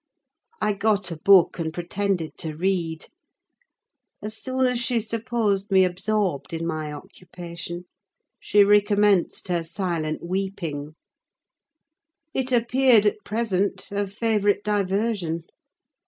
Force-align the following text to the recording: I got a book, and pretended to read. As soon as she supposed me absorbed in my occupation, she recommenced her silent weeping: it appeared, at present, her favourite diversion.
I 0.59 0.73
got 0.73 1.11
a 1.11 1.15
book, 1.17 1.59
and 1.59 1.71
pretended 1.71 2.35
to 2.39 2.55
read. 2.57 3.05
As 4.19 4.35
soon 4.35 4.65
as 4.65 4.79
she 4.79 4.99
supposed 4.99 5.69
me 5.69 5.83
absorbed 5.83 6.53
in 6.53 6.65
my 6.65 6.91
occupation, 6.91 7.85
she 8.39 8.63
recommenced 8.63 9.47
her 9.49 9.63
silent 9.63 10.23
weeping: 10.25 10.95
it 12.33 12.51
appeared, 12.51 13.05
at 13.05 13.23
present, 13.23 13.89
her 13.91 14.07
favourite 14.07 14.63
diversion. 14.63 15.43